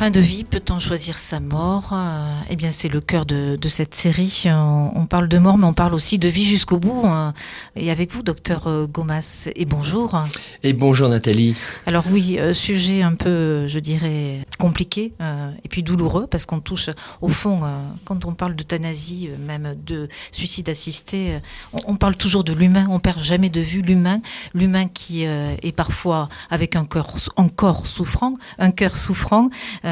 [0.00, 1.90] Fin de vie, peut-on choisir sa mort?
[1.92, 4.44] Euh, Eh bien, c'est le cœur de, de cette série.
[4.46, 7.02] On, on parle de mort, mais on parle aussi de vie jusqu'au bout.
[7.04, 7.34] hein.
[7.76, 10.18] Et avec vous, docteur euh, Gomas, et bonjour.
[10.62, 11.54] Et bonjour Nathalie.
[11.84, 16.60] Alors oui, euh, sujet un peu, je dirais, compliqué euh, et puis douloureux, parce qu'on
[16.60, 16.88] touche,
[17.20, 21.38] au fond, euh, quand on parle d'euthanasie, euh, même de suicide assisté, euh,
[21.74, 24.22] on, on parle toujours de l'humain, on perd jamais de vue l'humain,
[24.54, 29.50] l'humain qui euh, est parfois avec un cœur un corps souffrant, un cœur souffrant.
[29.84, 29.89] Euh,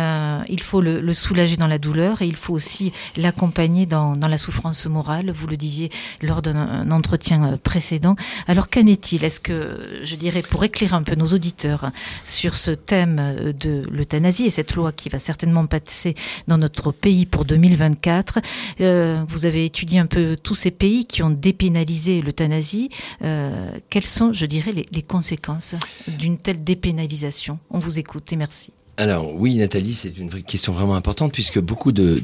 [0.48, 4.86] il faut le, soulager dans la douleur et il faut aussi l'accompagner dans, la souffrance
[4.86, 5.30] morale.
[5.30, 5.90] Vous le disiez
[6.22, 8.16] lors d'un un entretien euh, précédent.
[8.46, 9.24] Alors qu'en est-il?
[9.24, 11.90] Est-ce que, je dirais, pour éclairer un peu nos auditeurs
[12.26, 16.14] sur ce thème euh, de l'euthanasie et cette loi qui va certainement passer
[16.46, 18.38] dans notre pays pour 2024,
[18.80, 22.90] euh, vous avez étudié un peu tous ces pays qui ont dépénalisé l'euthanasie.
[23.22, 25.74] Euh, quelles sont, je dirais, les, les conséquences
[26.06, 27.58] d'une telle dépénalisation?
[27.70, 28.72] On vous écoute et merci.
[28.98, 32.20] Alors oui Nathalie, c'est une question vraiment importante puisque beaucoup de,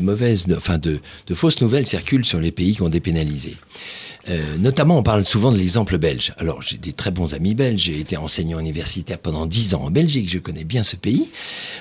[0.00, 1.00] mauvaises, enfin de
[1.34, 3.56] fausses nouvelles circulent sur les pays qui ont dépénalisé.
[4.28, 6.32] Euh, notamment, on parle souvent de l'exemple belge.
[6.38, 7.80] Alors, j'ai des très bons amis belges.
[7.80, 10.28] J'ai été enseignant universitaire pendant dix ans en Belgique.
[10.28, 11.28] Je connais bien ce pays.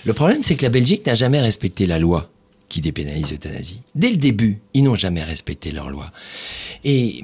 [0.06, 2.32] Le problème, c'est que la Belgique n'a jamais respecté la loi
[2.72, 3.82] qui dépénalise l'euthanasie.
[3.96, 6.10] Dès le début, ils n'ont jamais respecté leur loi.
[6.86, 7.22] Et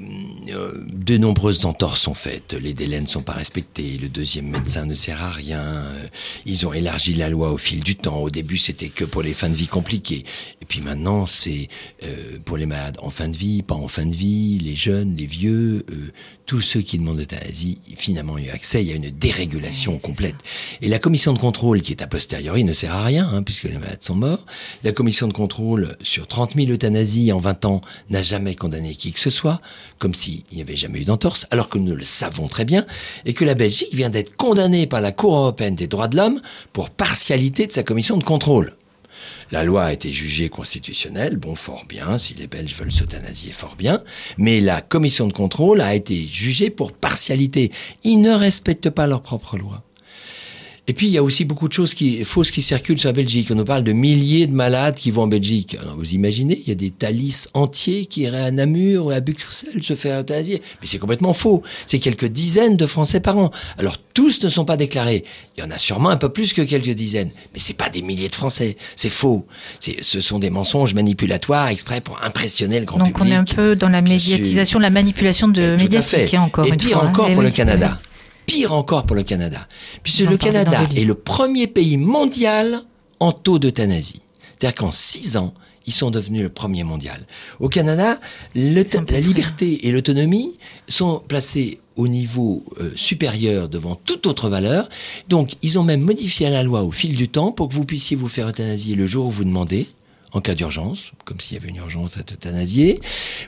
[0.50, 2.52] euh, de nombreuses entorses sont faites.
[2.52, 3.96] Les délais ne sont pas respectés.
[3.96, 5.62] Le deuxième médecin ne sert à rien.
[5.62, 6.06] Euh,
[6.44, 8.18] Ils ont élargi la loi au fil du temps.
[8.18, 10.22] Au début, c'était que pour les fins de vie compliquées.
[10.60, 11.68] Et puis maintenant, c'est
[12.04, 15.16] euh, pour les malades en fin de vie, pas en fin de vie, les jeunes,
[15.16, 16.12] les vieux, euh,
[16.44, 18.82] tous ceux qui demandent l'euthanasie, finalement, ont eu accès.
[18.82, 20.36] Il y a une dérégulation complète.
[20.82, 23.64] Et la commission de contrôle, qui est a posteriori, ne sert à rien, hein, puisque
[23.64, 24.44] les malades sont morts.
[24.84, 29.12] La commission de contrôle sur 30 000 euthanasies en 20 ans n'a jamais condamné qui
[29.12, 29.60] que ce soit,
[30.00, 32.84] comme s'il n'y avait jamais eu d'entorse, alors que nous le savons très bien,
[33.24, 36.42] et que la Belgique vient d'être condamnée par la Cour européenne des droits de l'homme
[36.72, 38.72] pour partialité de sa commission de contrôle.
[39.52, 43.76] La loi a été jugée constitutionnelle, bon, fort bien, si les Belges veulent s'euthanasier, fort
[43.76, 44.02] bien,
[44.38, 47.70] mais la commission de contrôle a été jugée pour partialité.
[48.02, 49.84] Ils ne respectent pas leur propre loi.
[50.90, 53.12] Et puis, il y a aussi beaucoup de choses qui, fausses qui circulent sur la
[53.12, 53.48] Belgique.
[53.50, 55.76] On nous parle de milliers de malades qui vont en Belgique.
[55.80, 59.20] Alors, vous imaginez, il y a des Thalys entiers qui iraient à Namur ou à
[59.20, 60.62] Bruxelles se faire euthanasier.
[60.80, 61.62] Mais c'est complètement faux.
[61.86, 63.50] C'est quelques dizaines de Français par an.
[63.76, 65.24] Alors, tous ne sont pas déclarés.
[65.58, 67.30] Il y en a sûrement un peu plus que quelques dizaines.
[67.52, 68.76] Mais c'est pas des milliers de Français.
[68.96, 69.46] C'est faux.
[70.00, 73.22] Ce sont des mensonges manipulatoires exprès pour impressionner le grand Donc public.
[73.24, 76.70] on est un peu dans la médiatisation, la manipulation de à médiatique hein, encore Et
[76.70, 77.04] une pire fois.
[77.04, 77.10] hein.
[77.10, 77.98] encore Eh pour oui, le Canada.
[78.00, 78.07] oui.
[78.48, 79.68] Pire encore pour le Canada.
[80.02, 82.82] Puisque le Canada est le premier pays mondial
[83.20, 84.22] en taux d'euthanasie.
[84.58, 85.54] C'est-à-dire qu'en six ans,
[85.86, 87.24] ils sont devenus le premier mondial.
[87.60, 88.18] Au Canada,
[88.54, 88.82] le-
[89.12, 90.54] la liberté et l'autonomie
[90.86, 94.88] sont placés au niveau euh, supérieur devant toute autre valeur.
[95.28, 98.16] Donc, ils ont même modifié la loi au fil du temps pour que vous puissiez
[98.16, 99.88] vous faire euthanasier le jour où vous demandez
[100.32, 103.00] en cas d'urgence, comme s'il y avait une urgence à t'euthanasier.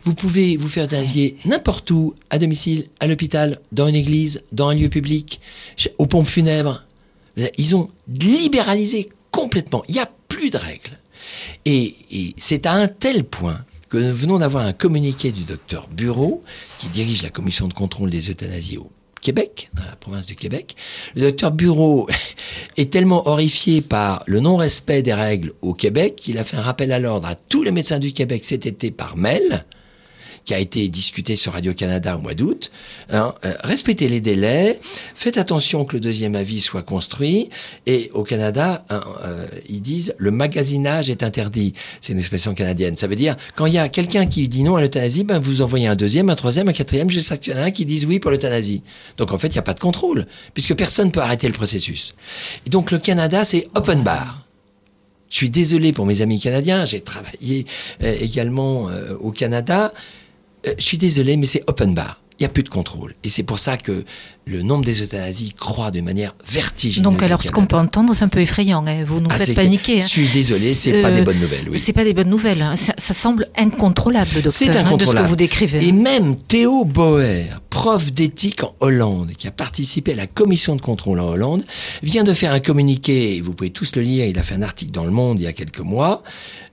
[0.03, 4.69] Vous pouvez vous faire euthanasier n'importe où, à domicile, à l'hôpital, dans une église, dans
[4.69, 5.41] un lieu public,
[5.99, 6.85] aux pompes funèbres.
[7.59, 9.85] Ils ont libéralisé complètement.
[9.89, 10.99] Il n'y a plus de règles.
[11.65, 15.89] Et, et c'est à un tel point que nous venons d'avoir un communiqué du docteur
[15.89, 16.43] Bureau,
[16.79, 20.77] qui dirige la commission de contrôle des euthanasies au Québec, dans la province du Québec.
[21.15, 22.09] Le docteur Bureau
[22.77, 26.93] est tellement horrifié par le non-respect des règles au Québec qu'il a fait un rappel
[26.93, 29.65] à l'ordre à tous les médecins du Québec cet été par mail,
[30.45, 32.71] qui a été discuté sur Radio-Canada au mois d'août.
[33.11, 34.79] Hein, euh, respectez les délais,
[35.15, 37.51] faites attention que le deuxième avis soit construit.
[37.87, 41.75] Et au Canada, hein, euh, ils disent le magasinage est interdit.
[42.01, 42.97] C'est une expression canadienne.
[42.97, 45.63] Ça veut dire quand il y a quelqu'un qui dit non à l'euthanasie, ben vous
[45.63, 48.83] envoyez un deuxième, un troisième, un quatrième, a un qui dise oui pour l'euthanasie.
[49.17, 51.55] Donc en fait, il n'y a pas de contrôle, puisque personne ne peut arrêter le
[51.55, 52.15] processus.
[52.67, 54.47] Et donc le Canada, c'est open bar.
[55.29, 57.65] Je suis désolé pour mes amis canadiens, j'ai travaillé
[58.03, 59.93] euh, également au Canada.
[60.67, 62.23] Euh, je suis désolé, mais c'est open bar.
[62.39, 63.15] Il n'y a plus de contrôle.
[63.23, 64.05] Et c'est pour ça que
[64.51, 67.05] le nombre des euthanasies croît de manière vertigineuse.
[67.05, 68.85] Donc alors ce qu'on peut entendre, c'est un peu effrayant.
[68.87, 69.03] hein.
[69.07, 69.99] Vous nous Ah, faites que- paniquer.
[69.99, 70.05] hein.
[70.05, 71.69] Je suis désolé, c'est pas Euh, des bonnes nouvelles.
[71.71, 71.79] Oui.
[71.79, 72.63] C'est pas des bonnes nouvelles.
[72.63, 72.77] hein.
[72.77, 75.29] Ça, ça semble incontrôlable, docteur, C'est hein, de ce que incontrôlable.
[75.29, 75.85] vous décrivez.
[75.87, 80.81] Et même Théo Boer, prof d'éthique en Hollande, qui a participé à la commission de
[80.81, 81.65] contrôle en Hollande,
[82.03, 84.63] vient de faire un communiqué, et vous pouvez tous le lire, il a fait un
[84.63, 86.23] article dans Le Monde il y a quelques mois,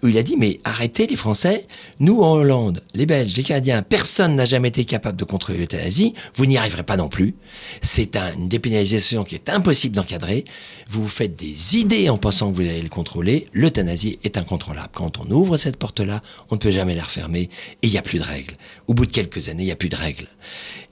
[0.03, 1.67] où il a dit, mais arrêtez les Français,
[1.99, 6.13] nous en Hollande, les Belges, les Canadiens, personne n'a jamais été capable de contrôler l'euthanasie,
[6.35, 7.35] vous n'y arriverez pas non plus.
[7.81, 10.45] C'est un- une dépénalisation qui est impossible d'encadrer.
[10.89, 13.47] Vous vous faites des idées en pensant que vous allez le contrôler.
[13.53, 14.89] L'euthanasie est incontrôlable.
[14.93, 17.49] Quand on ouvre cette porte-là, on ne peut jamais la refermer et
[17.87, 18.55] il n'y a plus de règles.
[18.87, 20.27] Au bout de quelques années, il n'y a plus de règles.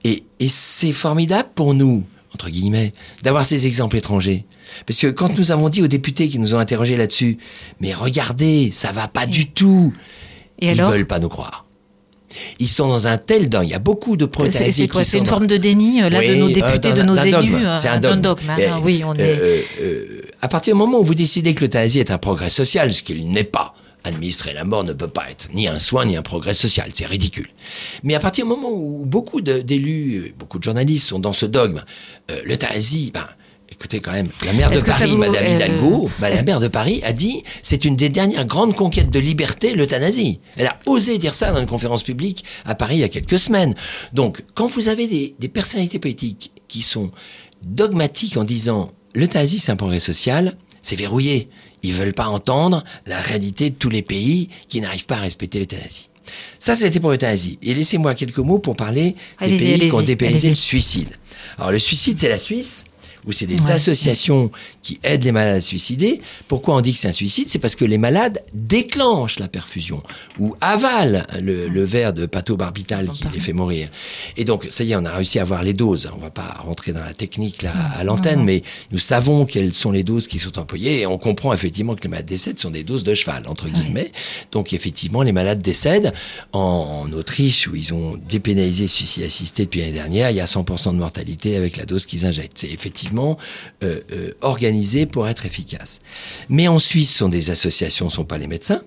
[0.04, 2.92] Et, et c'est formidable pour nous, entre guillemets,
[3.22, 4.44] d'avoir ces exemples étrangers.
[4.86, 7.38] Parce que quand nous avons dit aux députés qui nous ont interrogés là-dessus,
[7.80, 9.92] mais regardez, ça va pas du tout,
[10.58, 10.90] Et ils alors?
[10.92, 11.65] veulent pas nous croire.
[12.58, 13.64] Ils sont dans un tel dogme.
[13.64, 16.08] Il y a beaucoup de pro-euthanasies c'est quoi C'est une dans- forme de déni euh,
[16.10, 17.54] là de nos euh, députés, de nos élus dogme.
[17.54, 18.48] euh, C'est un d'un dogme.
[18.50, 18.56] hein.
[18.70, 19.20] Ah oui, on est.
[19.22, 22.92] Euh, euh, à partir du moment où vous décidez que l'euthanasie est un progrès social,
[22.92, 23.74] ce qu'il n'est pas,
[24.04, 27.06] administrer la mort ne peut pas être ni un soin ni un progrès social, c'est
[27.06, 27.48] ridicule.
[28.04, 31.82] Mais à partir du moment où beaucoup d'élus, beaucoup de journalistes sont dans ce dogme,
[32.44, 33.24] l'euthanasie, ben,
[33.78, 36.68] écoutez quand même, la maire de Paris, vous- Madame euh, Hidalgo, bah, la maire de
[36.68, 40.38] Paris a dit, c'est une des dernières grandes conquêtes de liberté, l'euthanasie.
[40.56, 43.38] Elle a osé dire ça dans une conférence publique à Paris il y a quelques
[43.38, 43.74] semaines.
[44.12, 47.10] Donc, quand vous avez des, des personnalités politiques qui sont
[47.64, 51.48] dogmatiques en disant l'euthanasie c'est un progrès social, c'est verrouillé.
[51.82, 55.58] Ils veulent pas entendre la réalité de tous les pays qui n'arrivent pas à respecter
[55.58, 56.08] l'euthanasie.
[56.58, 57.58] Ça, c'était pour l'euthanasie.
[57.62, 61.08] Et laissez-moi quelques mots pour parler des pays qui ont dépénalisé le suicide.
[61.58, 62.84] Alors, le suicide, c'est la Suisse,
[63.26, 63.70] où c'est des Ouais.
[63.72, 64.50] associations
[64.82, 66.20] qui aident les malades à se suicider.
[66.48, 67.46] Pourquoi on dit que c'est un suicide?
[67.48, 70.02] C'est parce que les malades déclenchent la perfusion
[70.38, 73.88] ou avalent le, le verre de pathobarbital qui les fait mourir.
[74.36, 76.10] Et donc, ça y est, on a réussi à avoir les doses.
[76.14, 78.62] On va pas rentrer dans la technique là à l'antenne, mais
[78.92, 82.08] nous savons quelles sont les doses qui sont employées et on comprend effectivement que les
[82.08, 84.12] malades décèdent sont des doses de cheval, entre guillemets.
[84.52, 86.12] Donc, effectivement, les malades décèdent.
[86.52, 90.40] En, en Autriche, où ils ont dépénalisé le suicide assisté depuis l'année dernière, il y
[90.40, 92.58] a 100% de mortalité avec la dose qu'ils injectent.
[92.58, 96.00] C'est effectivement euh, euh, organisé pour être efficace.
[96.48, 98.82] Mais en Suisse, ce sont des associations, ce ne sont pas les médecins.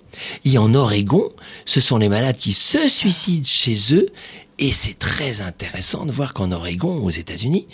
[0.46, 1.30] Et en Oregon,
[1.66, 4.08] ce sont les malades qui se suicident chez eux.
[4.62, 7.66] Et c'est très intéressant de voir qu'en Oregon, aux États-Unis,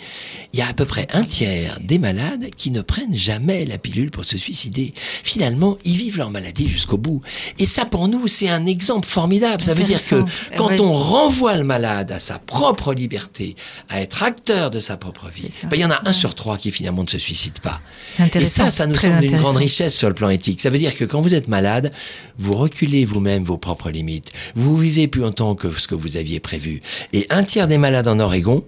[0.52, 3.76] il y a à peu près un tiers des malades qui ne prennent jamais la
[3.76, 4.92] pilule pour se suicider.
[4.96, 7.22] Finalement, ils vivent leur maladie jusqu'au bout.
[7.58, 9.62] Et ça, pour nous, c'est un exemple formidable.
[9.64, 10.22] Ça veut dire que
[10.56, 10.80] quand Ouais.
[10.80, 13.56] on renvoie le malade à sa propre liberté,
[13.88, 16.56] à être acteur de sa propre vie, ben, il y en a un sur trois
[16.56, 17.80] qui finalement ne se suicide pas.
[18.34, 20.60] Et ça, ça nous semble une grande richesse sur le plan éthique.
[20.60, 21.92] Ça veut dire que quand vous êtes malade,
[22.38, 24.30] vous reculez vous-même vos propres limites.
[24.54, 26.75] Vous vivez plus longtemps que ce que vous aviez prévu.
[27.12, 28.64] Et un tiers des malades en Oregon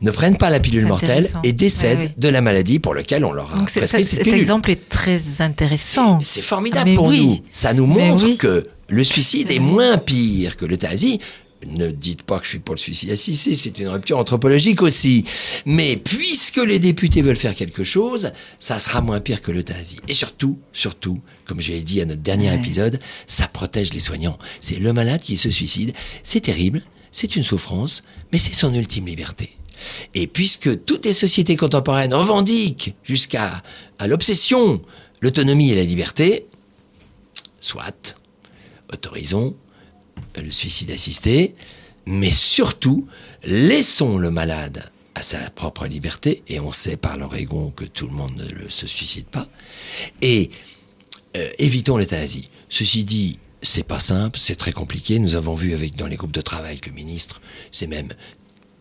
[0.00, 2.14] ne prennent pas la pilule mortelle et décèdent Ouais, ouais.
[2.16, 4.38] de la maladie pour laquelle on leur a Donc prescrit ça- cet pilule.
[4.40, 6.18] exemple est très intéressant.
[6.20, 7.26] C'est formidable pour oui.
[7.26, 7.38] nous.
[7.52, 8.36] Ça nous montre oui.
[8.36, 11.20] que le suicide est moins pire que l'euthanasie.
[11.64, 15.22] Ne dites pas que je suis pour le suicide assisté, c'est une rupture anthropologique aussi.
[15.64, 19.98] Mais puisque les députés veulent faire quelque chose, ça sera moins pire que l'euthanasie.
[20.08, 22.56] Et surtout, surtout, comme je l'ai dit à notre dernier Ouais.
[22.56, 22.98] épisode,
[23.28, 24.36] ça protège les soignants.
[24.60, 25.92] C'est le malade qui se suicide.
[26.24, 26.82] C'est terrible,
[27.12, 29.56] c'est une souffrance, mais c'est son ultime liberté.
[30.14, 33.62] Et puisque toutes les sociétés contemporaines revendiquent jusqu'à
[34.06, 34.82] l'obsession
[35.20, 36.46] l'autonomie et la liberté,
[37.60, 38.18] soit,
[38.92, 39.54] autorisons
[40.40, 41.52] le suicide assisté,
[42.06, 43.06] mais surtout,
[43.44, 48.12] laissons le malade à sa propre liberté, et on sait par l'Oregon que tout le
[48.12, 49.48] monde ne se suicide pas,
[50.22, 50.50] et
[51.36, 52.48] euh, évitons l'euthanasie.
[52.68, 55.18] Ceci dit, c'est pas simple, c'est très compliqué.
[55.18, 58.12] Nous avons vu avec dans les groupes de travail avec le ministre, c'est même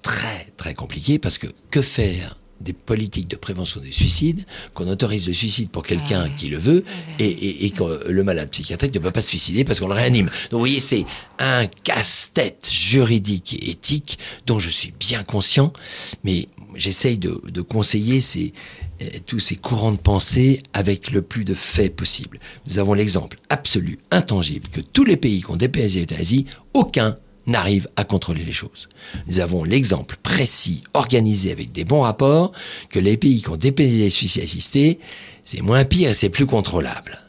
[0.02, 5.28] très très compliqué parce que que faire des politiques de prévention des suicides, qu'on autorise
[5.28, 6.84] le suicide pour quelqu'un Ah qui le veut,
[7.20, 9.94] et, et- et que le malade psychiatrique ne peut pas se suicider parce qu'on le
[9.94, 10.26] réanime.
[10.28, 11.06] Donc vous voyez, c'est
[11.40, 15.74] un casse-tête juridique et éthique dont je suis bien conscient,
[16.24, 18.54] mais j'essaye de, de conseiller ces,
[19.02, 22.40] euh, tous ces courants de pensée avec le plus de faits possible.
[22.68, 27.18] Nous avons l'exemple absolu, intangible, que tous les pays qui ont dépénalisé l'euthanasie, aucun
[27.48, 28.88] n'arrive à contrôler les choses.
[29.28, 32.52] Nous avons l'exemple précis, organisé avec des bons rapports,
[32.90, 35.00] que les pays qui ont dépénalisé les suicides assistés,
[35.44, 37.20] c'est moins pire et c'est plus contrôlable.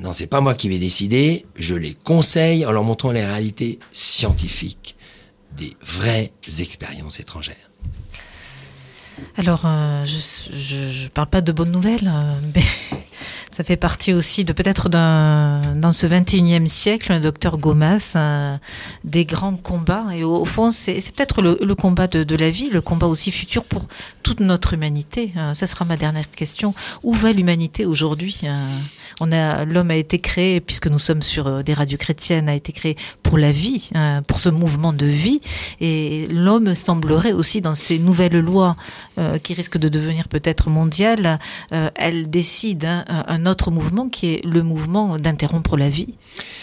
[0.00, 3.80] Non, c'est pas moi qui vais décider, je les conseille en leur montrant les réalités
[3.90, 4.96] scientifiques
[5.56, 7.56] des vraies expériences étrangères.
[9.36, 12.62] Alors, euh, je ne parle pas de bonnes nouvelles, euh, mais
[13.58, 18.56] ça fait partie aussi de peut-être dans ce 21e siècle, le docteur Gomas, euh,
[19.02, 20.06] des grands combats.
[20.14, 23.32] Et au, fond, c'est peut-être le, le combat de, de la vie, le combat aussi
[23.32, 23.88] futur pour
[24.22, 25.32] toute notre humanité.
[25.36, 26.72] Euh, ça sera ma dernière question.
[27.02, 28.68] Où va l'humanité aujourd'hui Euh,
[29.20, 32.54] On a L'homme a été créé, puisque nous sommes sur euh, des radios chrétiennes, a
[32.54, 35.40] été créé pour la vie, euh, pour ce mouvement de vie.
[35.80, 38.76] Et l'homme semblerait aussi dans ces nouvelles lois
[39.18, 41.38] euh, qui risquent de devenir peut-être mondiales,
[41.72, 46.14] euh, elle décide hein, un autre mouvement qui est le mouvement d'interrompre la vie.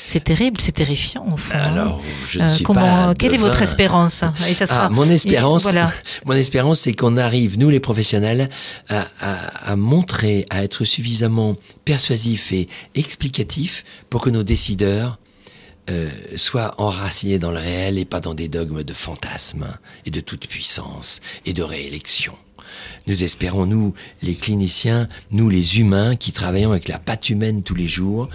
[0.07, 1.25] C'est terrible, c'est terrifiant.
[1.51, 1.57] Hein.
[1.57, 4.85] Alors, je ne Euh, comment, pas quelle est votre espérance Et ça sera.
[4.85, 5.91] Ah, mon espérance, Et voilà.
[6.25, 8.49] mon espérance, c'est qu'on arrive, nous les professionnels,
[8.89, 15.19] à, à- à montrer, à être suffisamment persuasifs et explicatifs pour que nos décideurs
[15.89, 19.67] euh, soient enracinés dans le réel et pas dans des dogmes de fantasmes
[20.05, 22.35] et de toute puissance et de réélection.
[23.07, 27.75] Nous espérons, nous, les cliniciens, nous, les humains qui travaillons avec la patte humaine tous
[27.75, 28.29] les jours,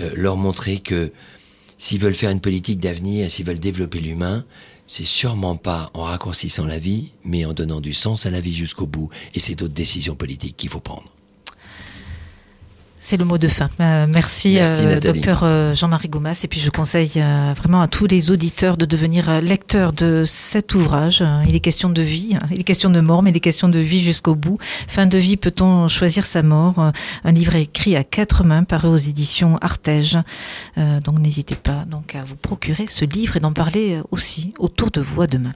[0.00, 1.12] euh, leur montrer que
[1.76, 4.44] s'ils veulent faire une politique d'avenir, s'ils veulent développer l'humain,
[4.86, 8.54] c'est sûrement pas en raccourcissant la vie, mais en donnant du sens à la vie
[8.54, 9.10] jusqu'au bout.
[9.34, 11.14] Et c'est d'autres décisions politiques qu'il faut prendre.
[13.06, 13.68] C'est le mot de fin.
[13.80, 16.40] Euh, merci, Merci, euh, docteur euh, Jean-Marie Goumas.
[16.42, 20.74] Et puis je conseille euh, vraiment à tous les auditeurs de devenir lecteurs de cet
[20.74, 21.22] ouvrage.
[21.46, 22.46] Il est question de vie, hein.
[22.50, 24.56] il est question de mort, mais il est question de vie jusqu'au bout.
[24.88, 26.92] Fin de vie, peut-on choisir sa mort?
[27.24, 30.16] Un livre écrit à quatre mains, paru aux éditions Artege.
[30.78, 35.02] Donc n'hésitez pas donc à vous procurer ce livre et d'en parler aussi autour de
[35.02, 35.52] vous à demain.